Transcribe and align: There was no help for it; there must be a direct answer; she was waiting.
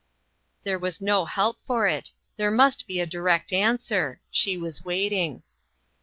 There 0.63 0.79
was 0.79 0.99
no 0.99 1.25
help 1.25 1.59
for 1.63 1.85
it; 1.85 2.11
there 2.35 2.49
must 2.49 2.87
be 2.87 2.99
a 2.99 3.05
direct 3.05 3.53
answer; 3.53 4.19
she 4.31 4.57
was 4.57 4.83
waiting. 4.83 5.43